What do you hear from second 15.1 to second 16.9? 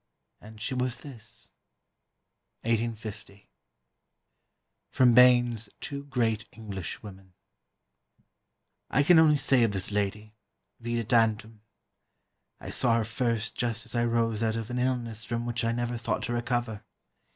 from which I never thought to recover.